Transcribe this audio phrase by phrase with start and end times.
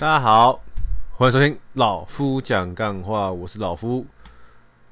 [0.00, 0.62] 大家好，
[1.10, 4.06] 欢迎收听老夫讲干话，我是老夫。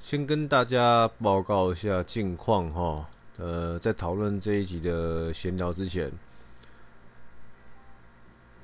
[0.00, 3.08] 先跟大家报告一下近况哈。
[3.38, 6.10] 呃，在讨论这一集的闲聊之前，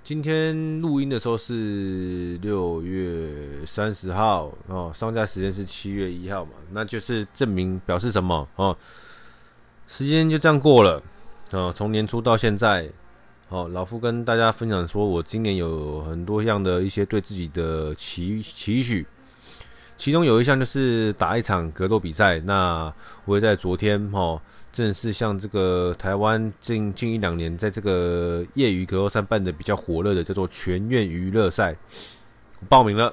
[0.02, 8.76] 今天录音的时候是六月三十号哦，上架时间是七月一号嘛，那就是证明表示什么哦？
[9.86, 11.00] 时间就这样过了
[11.52, 12.90] 哦，从年初到现在。
[13.52, 19.06] 好，老夫跟大家分享说，我今年有很多样的一些对自己的期期许，
[19.98, 22.40] 其中有一项就是打一场格斗比赛。
[22.40, 22.90] 那
[23.26, 24.40] 我也在昨天哈，
[24.72, 31.76] 正式向这个台湾近近一两年在这个业余格斗赛办的比较火热的叫做全院娱乐赛
[32.70, 33.12] 报名了。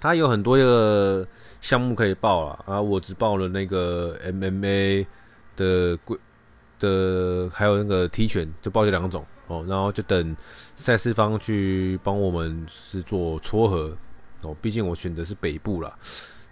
[0.00, 1.24] 他有很多个
[1.60, 5.06] 项目可以报了啊，我只报了那个 MMA
[5.54, 6.18] 的规。
[6.78, 10.36] 的还有那个踢拳，就报这两种哦，然后就等
[10.74, 13.96] 赛事方去帮我们是做撮合
[14.42, 14.56] 哦。
[14.60, 15.96] 毕竟我选的是北部啦，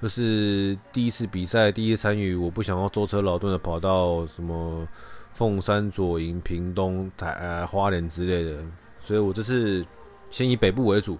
[0.03, 4.87] 就是第一次比赛，第一次参与，我不想要舟车劳顿的跑到什么
[5.34, 8.62] 凤山、左营、屏东、台啊花莲之类的，
[9.00, 9.84] 所以我这次
[10.31, 11.19] 先以北部为主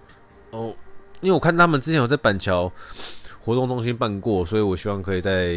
[0.51, 0.73] 哦。
[1.21, 2.71] 因为我看他们之前有在板桥
[3.43, 5.55] 活动中心办过，所以我希望可以在。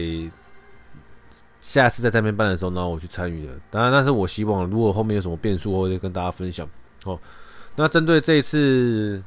[1.60, 3.52] 下次在这边办的时候，然后我去参与的。
[3.70, 4.64] 当然，那是我希望。
[4.64, 6.66] 如果后面有什么变数，我会跟大家分享。
[7.04, 7.18] 哦，
[7.76, 9.22] 那针对这一次，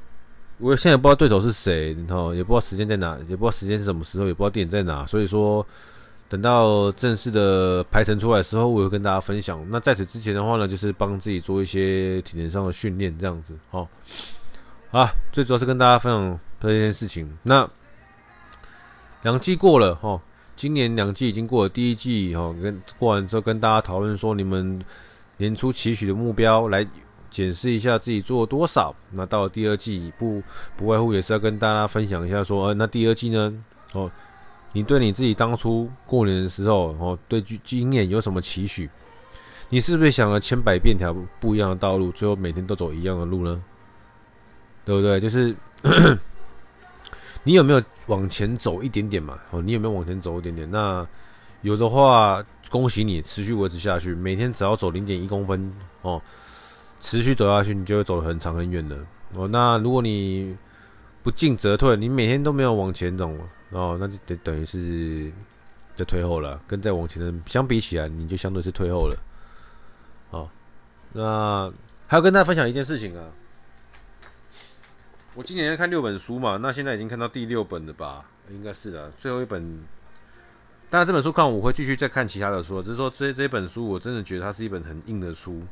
[0.58, 5.06] 我现在也不知道对手是谁，然后，也不知道时间在哪，也不知道时间是什么时候，也不知道地点在哪。
[5.06, 5.66] 所以说，
[6.28, 9.64] 等到正式的排程出来的时候，我会跟大家分享。
[9.70, 13.56] 那在此之前的话呢，就是帮自己做一些体能上的训练，这样子。
[13.70, 13.88] 哦，
[14.92, 17.38] 啊，最主要是跟大家分享这件事情。
[17.44, 17.70] 那
[19.22, 20.20] 两季过了，哈。
[20.56, 24.80] 今年两季已经过了，第一季哈，跟过完之后跟大家讨论说，你们
[25.38, 26.88] 年初期许的目标来
[27.30, 28.96] 检视一下自己做了多少。
[29.12, 30.42] 那到了第二季，不
[30.78, 33.54] 不外乎也是要跟大家分享一下说，呃，那第二季呢，
[33.94, 34.10] 哦，
[34.74, 38.90] 你对你自己当初过年的时候，哦，对经验有什么期许？
[39.70, 43.64] 你是不是想了千百遍条不一样的道路，最后每天都走一样的路呢？
[44.86, 45.20] 对不对？
[45.20, 45.56] 就是。
[47.44, 49.38] 你有没有往前走一点点嘛？
[49.52, 50.70] 哦，你有没有往前走一点点？
[50.72, 51.06] 那
[51.62, 56.22] 有的话，恭喜你，持续维持下去，每天只要走零点一公分哦，
[57.00, 58.98] 持续走下去，你就会走得很长很远的
[59.34, 59.48] 哦。
[59.48, 60.56] 那如果你
[61.22, 63.30] 不进则退，你每天都没有往前走
[63.72, 65.32] 哦，那就等等于是
[65.96, 69.18] 在退后了，跟在往前的相比起来，你就相对是退后了。
[70.32, 70.50] 哦，
[71.12, 71.72] 那
[72.08, 73.26] 还要跟大家分享一件事情啊。
[75.36, 78.24] 我今年要看六本书嘛，那现在已经看到第六本了吧？
[78.52, 79.84] 应该是的，最后一本。
[80.92, 85.64] 当然这本书看完我会继续再看其他的书，只是说这这本书我真的觉得它是一本很硬的书。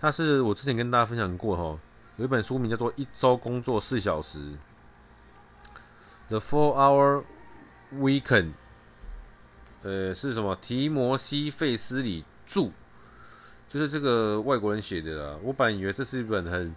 [0.00, 1.78] 它是我之前跟大家分享过哈，
[2.16, 4.38] 有一本书名叫做《一周工作四小时》
[6.28, 7.24] （The Four Hour
[7.94, 8.52] Weekend），
[9.82, 10.56] 呃，是什么？
[10.62, 12.70] 提摩西·费斯里著，
[13.68, 15.38] 就是这个外国人写的啦。
[15.42, 16.74] 我本来以为这是一本很。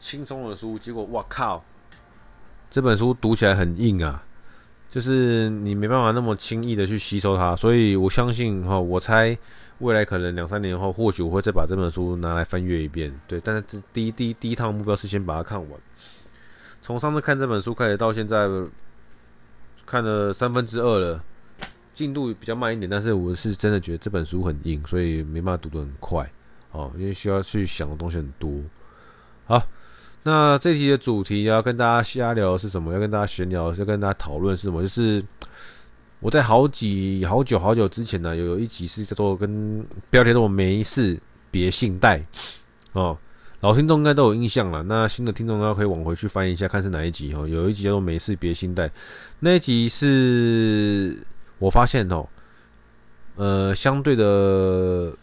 [0.00, 1.62] 轻松的书，结果我靠！
[2.70, 4.24] 这本书读起来很硬啊，
[4.88, 7.54] 就是你没办法那么轻易的去吸收它。
[7.54, 9.36] 所以我相信哈，我猜
[9.80, 13.12] 未来可能两三年后，或许我会再把这本书拿来翻阅一遍。
[13.26, 15.80] 对，但是第一第一第一趟目标是先把它看完。
[16.80, 18.48] 从上次看这本书开始到现在，
[19.84, 21.22] 看了三分之二了，
[21.92, 22.88] 进度比较慢一点。
[22.88, 26.30] 但是我是真的觉得这本书很硬，所以没办法读得很快
[26.70, 28.50] 哦，因为需要去想的东西很多。
[29.44, 29.62] 好。
[30.22, 32.92] 那这题的主题要跟大家瞎聊是什么？
[32.92, 34.82] 要跟大家闲聊，要跟大家讨论是什么？
[34.82, 35.24] 就是
[36.20, 41.18] 我在好几好久好久之前呢，有有一集是叫做跟标题叫做“没事
[41.50, 42.22] 别信贷”
[42.92, 43.16] 哦，
[43.60, 44.82] 老听众应该都有印象了。
[44.82, 47.48] 那新的听众呢，可以往回去翻一下，看是哪一集哦。
[47.48, 48.90] 有一集叫做“没事别信贷”，
[49.40, 51.16] 那一集是
[51.58, 52.28] 我发现哦，
[53.36, 55.14] 呃，相对的，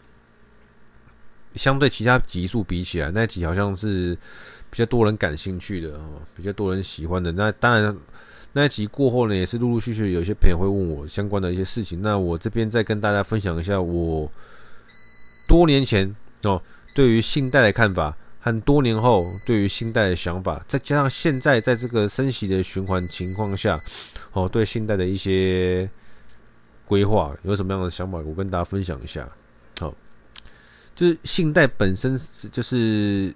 [1.54, 4.16] 相对其他集数比起来，那一集好像是。
[4.70, 7.32] 比较多人感兴趣的哦，比较多人喜欢的。
[7.32, 7.96] 那当然，
[8.52, 12.02] 那一集过后呢，也是陆陆续续有些朋友会问我相关的一些事情。
[12.02, 14.30] 那我这边再跟大家分享一下我
[15.48, 16.62] 多年前哦
[16.94, 23.80] 对于信贷的看法，和多年后对于信贷的想法，再加上现在在这个升息的循环情况下，
[24.32, 25.88] 哦对信贷的一些
[26.84, 29.26] 规划有什么样的想法，我跟大家分享一下。
[30.98, 33.32] 就是信贷本身就是。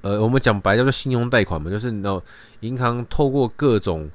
[0.00, 2.22] 呃，我们讲白叫做信用贷款嘛，就是那
[2.60, 4.08] 银行透过各种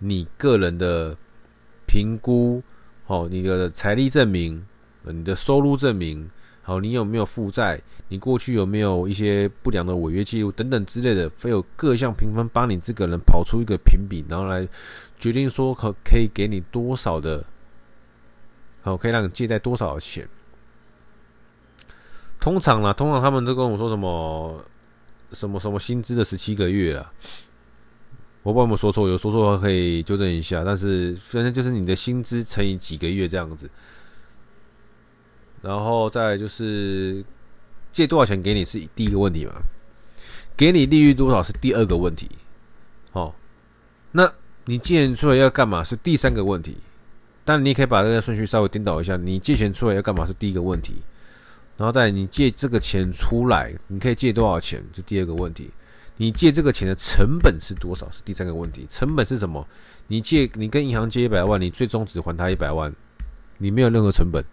[0.00, 1.16] 你个人的
[1.86, 2.60] 评估，
[3.06, 4.66] 哦，你的财力证明，
[5.04, 6.28] 你的收入证明，
[6.62, 7.80] 好，你有没有负债？
[8.08, 14.66] 你过去有没有一些不良的违约记录等等之类的，会有各项评分帮你这个人跑出一个评比，然后来
[15.20, 17.44] 决定说可可以给你多少的，
[18.82, 20.28] 好，可以让你借贷多少钱。
[22.48, 24.64] 通常啦，通常他们都跟我说什么
[25.32, 27.12] 什么什么薪资的十七个月啊。
[28.42, 30.64] 我不知道有没有说错，有说错的话可以纠正一下。
[30.64, 33.70] 但是反正就是你的薪资乘以几个月这样子，
[35.60, 37.22] 然后再就是
[37.92, 39.52] 借多少钱给你是第一个问题嘛，
[40.56, 42.30] 给你利率多少是第二个问题。
[43.12, 43.34] 哦，
[44.12, 44.32] 那
[44.64, 46.78] 你借钱出来要干嘛是第三个问题。
[47.44, 51.02] 但你可以把这个顺序稍微颠倒一下，你借钱出来要干嘛是第一个问题。
[51.78, 55.70] 然后再你借这个钱出来，你可以借多少钱这第二个问题。
[56.16, 58.10] 你借这个钱的成本是多少？
[58.10, 58.84] 是第三个问题。
[58.90, 59.64] 成本是什么？
[60.08, 62.92] 你借，你跟银行借一百万，你最终只还他一百万，
[63.58, 64.44] 你没有任何成本。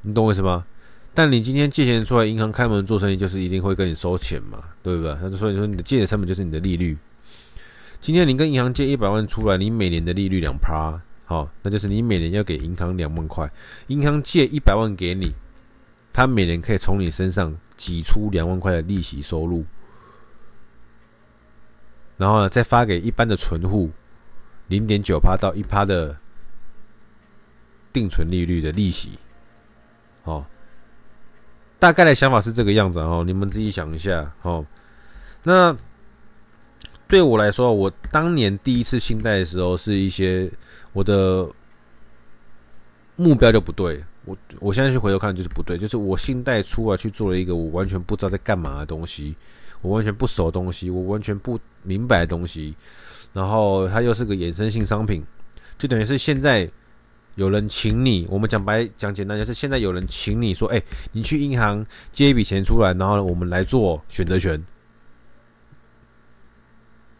[0.00, 0.64] 你懂我意思吗？
[1.12, 5.14] 但你今天借钱出来，银行开门做生意，就是一定会跟你收钱嘛，对不对？
[5.20, 6.96] 那所以说，你的借的成本就是你的利率。
[8.00, 13.50] 今天你跟银行借一百万出来，你每年的利率两趴，好，那就是你每年要给银行两万块。
[13.88, 15.34] 银行借一百万给你，
[16.16, 19.66] 他每年可以从你身上挤出两万块的利息收入。
[22.16, 23.90] 然后呢，再发给一般的存户
[24.68, 26.16] 零点九趴到一趴的
[27.92, 29.18] 定存利率的利息，
[30.24, 30.42] 哦，
[31.78, 34.64] 大概的想法是这个样子哦，你们自己想一下哦。
[35.42, 35.76] 那
[37.06, 40.50] 对我来说，我当年第一次信贷的时候，是一些
[40.94, 41.46] 我的
[43.16, 49.34] 目标就不对，我我现在去回头看就是不对，就是我信贷出来去做了一个我完全不知道在干嘛的东西。
[49.82, 52.74] 我完全不熟的东西，我完全不明白的东西，
[53.32, 55.22] 然后它又是个衍生性商品，
[55.78, 56.68] 就等于是现在
[57.34, 60.82] 有人请你，我们讲白讲简单，就是现在有人请你说，哎，
[61.12, 64.60] 你去银行借一笔钱出来，然后我们来做选择权，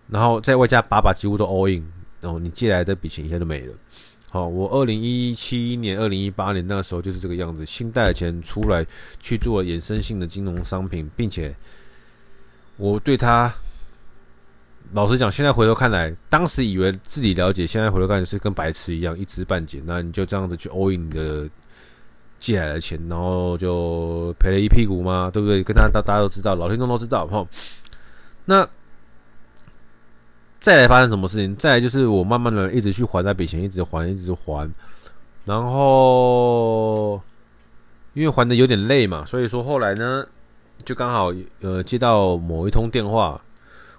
[0.08, 1.86] 然后在外加把把几乎都 all in，
[2.22, 3.74] 然后你借来的笔钱一下就没了。
[4.36, 8.86] 好，我二零一七年、二零一八年那个时候就是这个样子，新贷的钱出来
[9.18, 11.56] 去做衍生性的金融商品，并且。
[12.76, 13.50] 我对他，
[14.92, 19.82] 老实讲，现在回头看来，当时以为自己了解，现在回头看是跟白痴一样，一知半解。
[19.86, 21.48] 那你就这样子去 all in 你的
[22.38, 25.64] 借来的钱，然后就赔了一屁股嘛，对不对？
[25.64, 27.48] 跟大家大家都知道，老听众都知道哈。
[28.44, 28.68] 那
[30.66, 31.54] 再来发生什么事情？
[31.54, 34.68] 再来就是我慢慢的一直去还那笔钱，一直还，一直还，
[35.44, 37.22] 然后
[38.14, 40.26] 因为还的有点累嘛，所以说后来呢。
[40.84, 41.32] 就刚好
[41.62, 43.40] 呃接到某一通电话，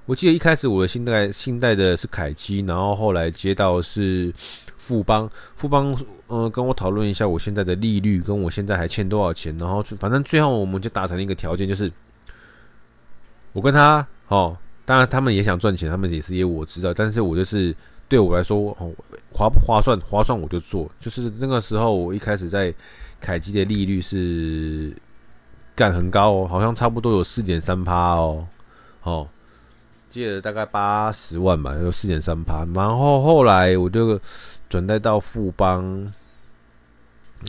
[0.06, 4.32] 我记得一开始我的信贷信贷的是凯基，然后后来接到是
[4.78, 5.98] 富邦，富邦
[6.28, 11.92] 呃跟我讨论一下我现在的利率跟我现在还欠多少钱，然后反正最后我们就达成了一个条件，就是
[13.54, 14.56] 我跟他哦，
[14.88, 17.76] 当然他们也想赚钱，他们也是业务我知道，但是我就是
[18.10, 18.92] 对我来说哦
[19.32, 22.74] 划不划算划算我就做，就是那个时候我一开始在
[23.22, 24.96] 凯基的利率是。
[25.78, 28.48] 干很高哦，好像差不多有四点三趴哦，
[29.04, 29.28] 哦，
[30.10, 32.66] 借了大概八十万吧，有四点三趴。
[32.74, 34.20] 然后后来我就
[34.68, 36.12] 转贷到富邦，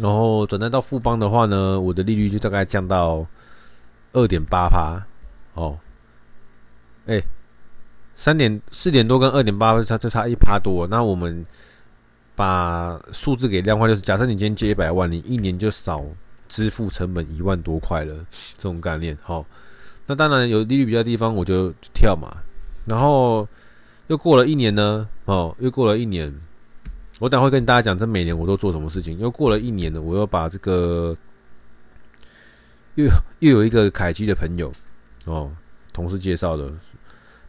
[0.02, 3.26] 然后转贷到富邦的话呢，我的利率就大概降到
[4.12, 5.00] 二点八趴。
[5.54, 5.78] 哦，
[7.08, 7.20] 哎，
[8.14, 10.86] 三点四点多跟二点八差就差一趴多。
[10.86, 11.44] 那我们
[12.36, 16.04] 把数字给量化，就是假设你今天借一百万，你一年就少。
[16.50, 18.14] 支付成本一万多块了，
[18.56, 19.14] 这种概念。
[19.20, 19.44] 好，
[20.06, 22.38] 那当然有利率比较的地方，我就跳嘛。
[22.86, 23.46] 然后
[24.06, 26.34] 又过了一年呢，哦，又过了一年，
[27.18, 29.18] 我等会跟大家讲，这每年我都做什么事情。
[29.18, 31.14] 又过了一年了，我又把这个
[32.94, 33.04] 又
[33.40, 34.72] 又有一个凯基的朋友
[35.26, 35.52] 哦，
[35.92, 36.72] 同事介绍的，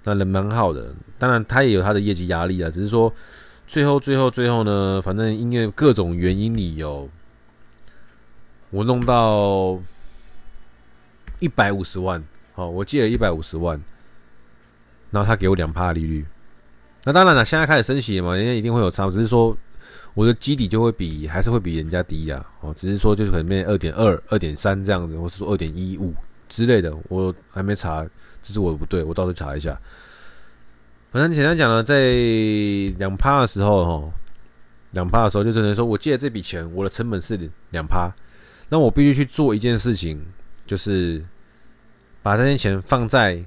[0.03, 0.93] 那人蛮好的。
[1.17, 3.13] 当然他也有他的业绩压力啊，只是说
[3.67, 7.09] 最后最后最后呢，反正因为各种原因理由。
[8.71, 9.79] 我弄到
[11.39, 13.81] 一百五十万，好，我借了一百五十万，
[15.09, 16.23] 然后他给我两趴利率。
[17.03, 19.57] 那当然了，现在开始升息嘛，人家一定会有差，只是说
[20.13, 26.13] 我的基底就会比还是会比人家低呀，哦，只是说就是可能变二点二、二点三这样子，或是说二点一五
[26.49, 28.05] 之类的，我还没查，
[28.41, 29.79] 这是我的不对，我到时候查一下。
[31.11, 31.99] 反正简单讲呢，在
[32.97, 34.13] 两趴的时候，哈，
[34.91, 38.11] 两趴的时候就只能说我借了这笔钱，我的成本是两趴。
[38.69, 40.23] 那我必须去做一件事情，
[40.67, 41.23] 就是
[42.21, 43.43] 把这些钱放在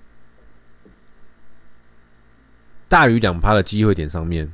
[2.89, 4.53] 大于两趴的机会点上面，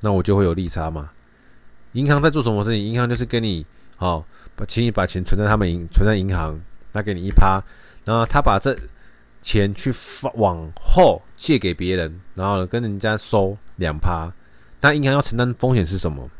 [0.00, 1.10] 那我就会有利差嘛。
[1.92, 2.78] 银行在做什么事情？
[2.78, 3.64] 银行就是跟你，
[3.96, 6.60] 好，把请你把钱存在他们银存在银行，
[6.94, 7.60] 他给你一趴，
[8.04, 8.74] 然后他把这
[9.42, 14.32] 钱去发往后借给别人，然后呢跟人家收两趴，
[14.80, 16.30] 那银行要承担风险是什么？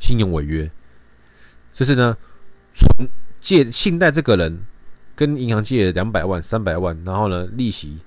[0.00, 0.68] 信用违约，
[1.72, 2.16] 就是呢，
[2.74, 3.08] 存
[3.38, 4.58] 借信贷这个人
[5.14, 7.98] 跟银行借了两百万、三百万，然后呢利息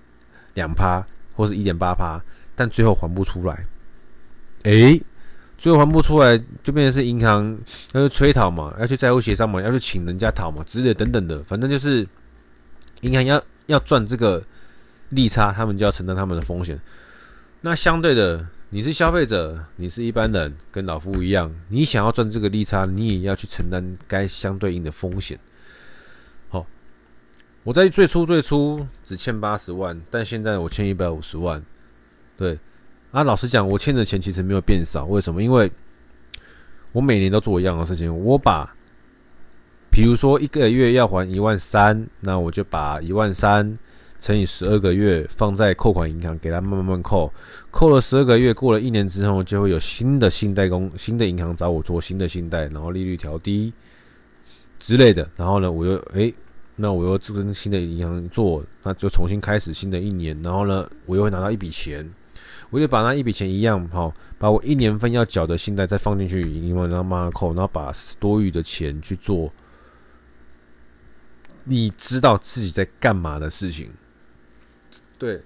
[0.56, 2.20] 两趴或是一点八趴，
[2.56, 3.65] 但最后还不出来，
[4.63, 5.01] 诶。
[5.62, 7.56] 最后还不出来，就变成是银行
[7.94, 12.08] 要去催讨嘛，要去债务协商嘛，要去请人家讨嘛，之类等等的，反正就是
[13.01, 14.44] 银行要要赚这个
[15.10, 16.82] 利差，他们就要承担他们的风险。
[17.62, 25.39] 那相对的，你是消费者，你是一般人，跟老夫一样，你想要赚这个利差，你也要去承担该相对应的风险。
[26.50, 26.65] 好，
[27.62, 31.63] 我在最初最初只欠八十万，但现在我欠一百五十万，
[32.36, 32.58] 对。
[33.12, 35.06] 啊，老实讲，我欠的钱其实没有变少。
[35.06, 35.44] 为什么？
[35.44, 35.70] 因为
[36.94, 38.24] 我每年都做一样的事情。
[38.24, 38.74] 我把，
[39.91, 43.77] 比如说一个月要还一万三，那我就把一万三
[44.18, 47.30] 乘以十二个月放在扣款银行，给他慢慢慢扣。
[47.70, 53.74] 扣了十二个月，过了一年之后，就会有新的信贷公、新的银行找我做新的信贷，然后利率调低
[54.80, 55.30] 之类的。
[55.36, 56.34] 然后呢，我又诶、
[56.77, 60.41] 那我又跟新的银行做，那就重新开始新的一年。
[60.41, 62.10] 然后呢，我又会拿到一笔钱。
[62.69, 69.51] 我就把那一笔钱一样，好，把我一年份要缴的信贷再放进去，银行然后慢慢扣，然后把多余的钱去做
[71.63, 73.91] 你知道自己在干嘛的事情。
[75.19, 75.41] 对，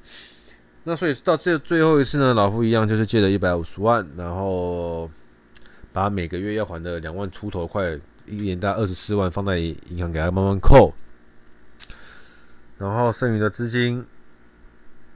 [0.84, 5.10] 那所以到这最后一次呢，老夫一样就是借了一百五十万，然后
[5.92, 10.94] 把每个月要还的两万出头块，一年大概二十四万放在银行给他慢慢扣，
[12.78, 14.06] 然后剩余的资金。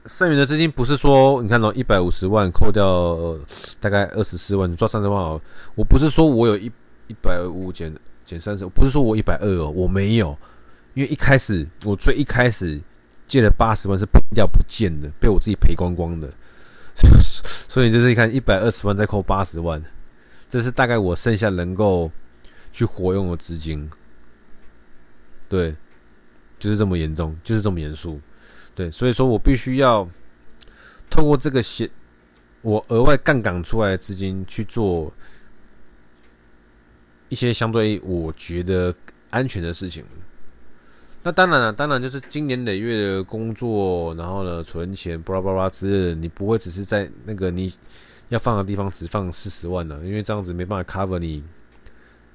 [0.09, 3.39] 剩余的资金不是说，你看到一百五十万扣掉、呃、
[3.79, 5.39] 大概二十四万，你赚三十万哦。
[5.75, 6.65] 我不是说我有一
[7.05, 10.35] 一百五减减三十，不是说我一百二哦，我没有，
[10.95, 12.81] 因为一开始我最一开始
[13.27, 16.27] 借了八十万是赔掉不见的，被我自己赔光光的。
[17.69, 19.81] 所以就是你看一百二十万再扣八十万，
[20.49, 22.11] 这是大概我剩下能够
[22.71, 23.87] 去活用的资金。
[25.47, 25.75] 对，
[26.57, 28.19] 就是这么严重，就是这么严肃。
[28.79, 30.09] 对，所以说我必须要
[31.09, 31.89] 透过这个险，
[32.61, 35.11] 我额外杠杆出来的资金去做
[37.27, 38.95] 一些相对我觉得
[39.31, 40.05] 安全的事情。
[41.23, 47.73] 那当然了，当然就是经年累月的工作，然后呢存钱，巴拉巴拉之类的，你不会只是在那个你
[48.29, 51.43] 要放的地方只放四十万了，因为这样子没办法 cover 你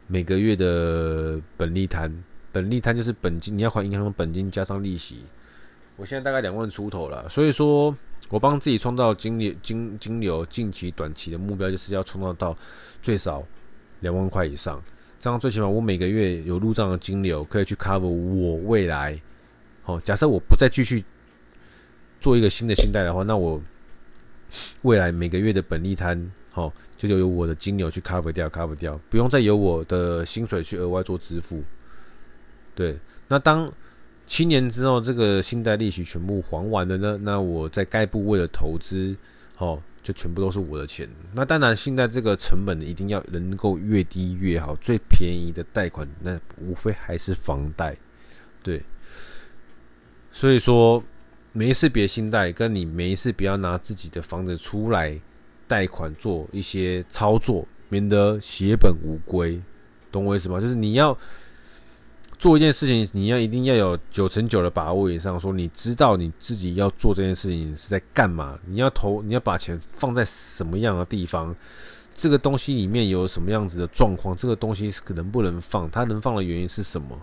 [0.09, 2.13] 每个月的本利摊。
[2.53, 5.25] 本利摊就是本金，你要还银行的本金加上利息。
[5.97, 7.97] 我现在大概两万出头了，所以说
[8.29, 12.57] 我帮自己创造金流、金金流，近期、短期的目标就是要创造到
[13.01, 13.45] 最少
[14.01, 14.83] 两万块以上，
[15.21, 19.21] 这样最起码我每个月有入账的金流可以去 cover 我未来。
[19.83, 21.05] 好，假设我不再继续
[22.19, 23.63] 做一个新的信贷的话，那我
[24.83, 31.63] 未来每个月的本利摊，好，就就由我的金流去 cover 掉，cover 掉，不用再由我的薪水去额外做支付。
[32.75, 32.99] 对，
[33.29, 33.73] 那当。
[34.27, 39.15] 七年之后，这个信贷利息全部还完了呢，那我在该部位的投资，
[39.59, 41.07] 哦，就全部都是我的钱。
[41.35, 44.75] 那当然，信贷这个成本一定要能够越低越好。
[44.81, 47.95] 最便宜的贷款，那无非还是房贷，
[48.63, 48.83] 对。
[50.33, 51.05] 所以说，
[51.53, 55.21] 没事别信贷，跟你没事不要拿自己的房子出来
[55.69, 59.61] 贷款做一些操作，免得血本无归。
[60.11, 60.59] 懂我意思吗？
[60.61, 61.17] 就是你要。
[62.39, 71.55] 做一件事情，你要一定要有九成九的把握以上，说你知道你自己要做这件事情是在干嘛，你要投，你要把钱放在什么样的地方，
[72.15, 77.21] 这个东西里面有什么样子的状况，这个东西是能不能放，它能放的原因是什么？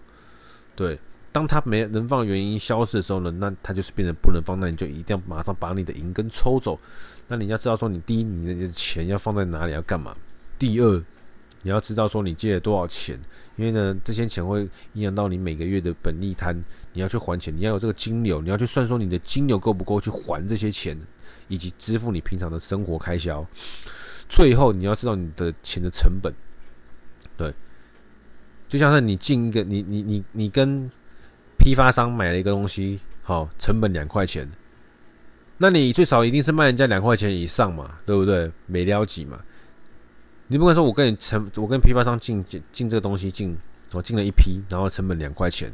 [0.75, 0.97] 对，
[1.31, 6.79] 当它没能放原因消失的时候呢，那它就是变成不能放，那你就一定要马上把你的银根抽走。
[7.27, 10.15] 那你要知道说，你第一，你的钱要放在哪里，要干嘛？
[10.57, 11.03] 第二。
[11.63, 13.19] 你要知道说你借了多少钱，
[13.55, 16.59] 因为呢，这些钱会影响到你每个月的本利摊，
[16.93, 20.97] 你要去还钱，你要有这个金流，你要去算说你的金流够不够去还这些钱，
[21.47, 23.45] 以及支付你平常的生活开销。
[24.27, 26.33] 最后你要知道你的钱的成本，
[27.37, 27.53] 对，
[28.67, 30.89] 就像是你进一个你你你你跟
[31.57, 34.49] 批发商买了一个东西，好，成本两块钱，
[35.57, 38.51] 那你最少一定是卖人家两块钱以上嘛，对不对？
[38.65, 39.39] 没了几嘛。
[40.51, 43.57] 你不可能说，我跟你成，我跟批发商进进进这个东西进，
[43.93, 45.71] 我进了一批，然后成本两块钱，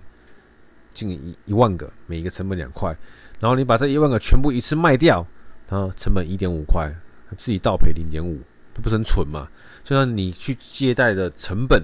[0.94, 2.96] 进一一万个，每一个成本两块，
[3.40, 5.26] 然后你把这一万个全部一次卖掉，
[5.68, 6.94] 然后成本一点五块，
[7.36, 8.40] 自己倒赔零点五，
[8.76, 9.48] 这不是很蠢吗？
[9.84, 11.84] 就像你去借贷的成本，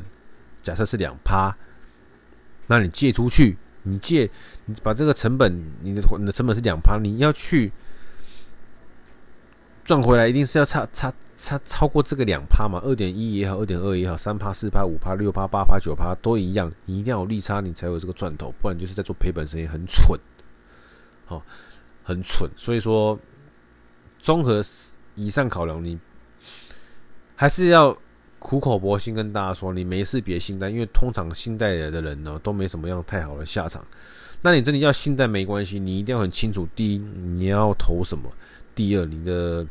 [0.62, 1.58] 假设是两趴，
[2.68, 4.30] 那你借出去，你借
[4.66, 7.72] 你把这个成本，你的你的成本是两趴，你要去
[9.84, 12.80] 赚回来，一定是要差差差超过这个两趴嘛？
[12.84, 20.20] 二点一也好，二点二也好，三趴、四趴、五趴、六趴、八趴、九趴都一样，你一定要有利差，你才有这个赚头，不然就是在做赔本生意，很蠢，
[21.26, 21.44] 好，
[22.04, 22.50] 很蠢。
[22.58, 23.20] 所以说，
[24.20, 24.62] 综合
[25.16, 26.00] 以上考量，你
[27.36, 27.98] 还是要。
[28.46, 33.82] 苦口婆心跟大家说，你没事别信贷，因为通常信贷的人呢都没什么样太好的下场。
[34.42, 38.30] 那你真的要信贷没关系，你一定要很清楚：第一，你要投什么；
[38.76, 39.66] 第二，你的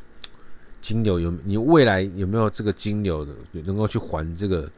[0.83, 4.71] 金流有，你未来有没有这个金流的能够去还这个？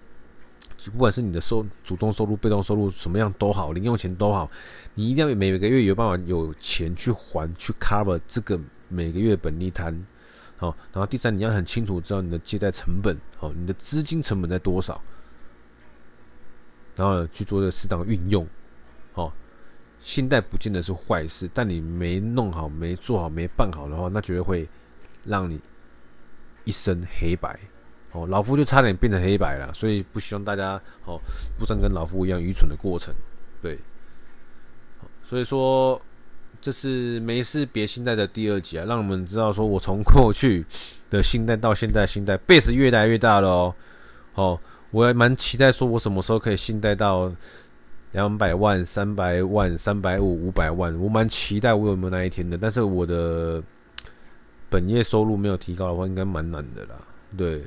[0.93, 4.51] 不管是你的收主动收入、被动收入什么样都好，零用钱都好，
[4.95, 10.05] 你一定要每个月有办法有钱去还，去 cover 这个每个月本利摊。
[10.57, 15.01] 好，然后第三，你要很清楚知道你的借贷成本，好，你的资金成本在多少，
[16.97, 18.47] 然后去做这个适当运用。
[19.13, 19.33] 好，
[20.01, 24.69] 信贷不见得是坏事，但你没弄好、没做好、没办好的话，那绝对会
[25.25, 25.59] 让你
[26.65, 27.59] 一身黑白。
[28.13, 31.21] 哦，老夫就差点变成黑白了，所以不希望大家哦，
[31.59, 33.15] 不想跟老夫一样愚蠢的过程。
[33.63, 33.79] 对，
[35.23, 36.01] 所以说。
[36.61, 40.65] 这是没事别信贷的第二集啊，让我们知道说，我从过去
[41.11, 43.75] 的信贷到现在信贷，base 越来越大了哦。
[44.35, 47.31] 哦，我也蛮期待说，我什么时候可以信贷到
[48.13, 52.57] 两百万、三百万、三百五、五百万，我蛮期待我有没有那一天的。
[52.57, 53.63] 但是我的
[54.75, 56.97] 本业收入没有提高的话，应该蛮难的啦。
[57.37, 57.65] 对，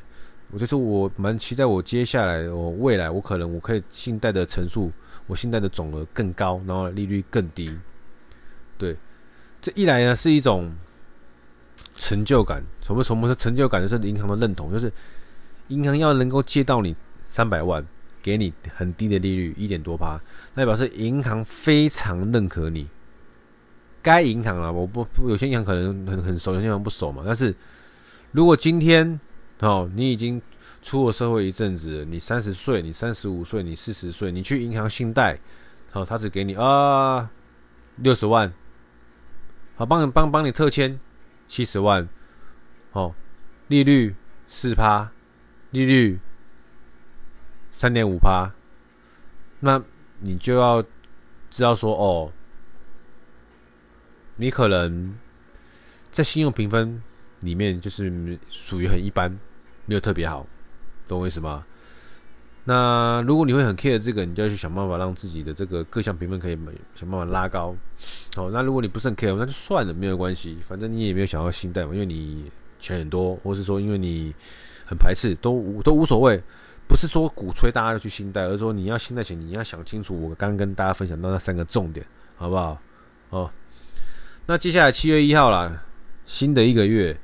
[0.52, 4.92] 我就是我蛮期待我接下来我未来我可能我可以信贷的成数，
[5.26, 7.74] 我信贷的总额更高，然后利率更低。
[8.78, 8.98] 对，
[9.62, 10.70] 这一来呢是一种
[11.96, 12.62] 成就感。
[12.82, 13.82] 什么什么是成就感？
[13.82, 14.92] 就是银行的认同，就是
[15.70, 16.94] 银行要能够借到你
[17.26, 17.82] 三百万，
[18.22, 20.20] 给你很低的利率，一点多趴，
[20.56, 22.86] 那表示银行非常认可你。
[24.08, 27.24] 该银行了，我不有些银行可能很很熟，有些银行不熟嘛。
[27.26, 27.54] 但是
[28.31, 29.20] 如果今天
[29.60, 30.42] 哦，你已经
[30.81, 35.38] 出了社会一阵子，你三十岁，你三十五岁，你四十岁，你去银行信贷，
[35.92, 37.29] 好，他只给你啊
[37.98, 38.53] 六十万。
[39.75, 40.98] 好，帮你帮帮你特签
[41.46, 42.08] 七十万，
[42.94, 43.14] 哦，
[43.68, 44.16] 利率
[44.48, 45.12] 四趴，
[45.72, 46.18] 利率
[47.74, 48.50] 三点五趴，
[49.60, 49.84] 那
[50.22, 50.81] 你就要
[51.50, 52.31] 知道说哦，
[54.38, 55.16] 你可能
[56.10, 57.02] 在信用评分
[57.42, 59.30] 里面就是属于很一般，
[59.86, 60.46] 没有特别好，
[61.08, 61.66] 懂我意思吗？
[62.66, 66.58] 那如果你会很 care 这个，你就要去想办法让自己的这个各项评分可以
[66.96, 67.76] 想办法拉高。
[68.36, 74.36] 好，那如果你不是很 care，那就算了，没有关系，反正你也没有想要信贷嘛，因为你钱很多，或是说因为你
[74.86, 76.42] 很排斥，都都无所谓。
[76.90, 80.30] 不是说鼓吹大家要去信贷，而是说你要信贷前，你要想清楚。
[80.30, 82.06] 我刚跟大家分享到那三个重点，
[82.38, 82.78] 好不好？
[83.30, 83.52] 哦，
[84.50, 85.83] 那接下来七月一号啦，
[86.25, 87.20] 新的一个月，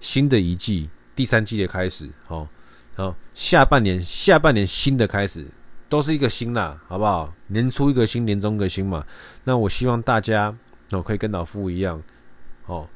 [0.00, 2.48] 新的一季，第三季的开始，好。
[2.96, 5.44] 好，下半年，下半年新的开始，
[5.90, 7.34] 都是一个新啦，好不好？
[7.48, 9.04] 年初一个新，年终一个新嘛。
[9.42, 10.56] 那我希望大家
[10.90, 12.00] 哦，可以跟老夫一样，
[12.66, 12.88] 哦，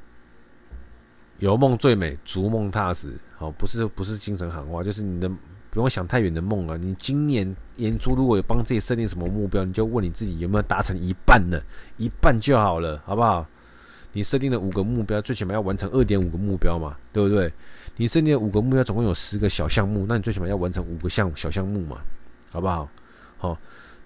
[1.41, 3.13] 有梦最美，逐梦踏实。
[3.37, 5.29] 好，不是不是精神喊话，就是你的
[5.69, 6.77] 不用想太远的梦啊。
[6.77, 11.61] 你今年年初如果有帮自己设定什么目标，你就问你自己有没有达成一半呢？
[11.99, 13.45] 一半就好了，好不好？
[14.13, 17.53] 你设定了五个目标，最起码要完成二点五个目标嘛，对不对？
[17.97, 21.99] 你设定的五个目标，总共有十个小项目，那你最起码要完成五个项小项目嘛，
[22.51, 22.89] 好不好？
[23.39, 23.59] 好，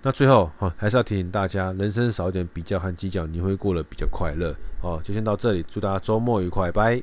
[0.03, 4.55] 那最后哈，还是要提醒大家，人生少一点比较和计较，你会过得比较快乐。
[4.81, 7.03] 好，就先到这里，祝大家周末愉快，拜。